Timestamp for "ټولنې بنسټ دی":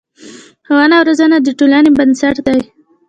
1.59-2.59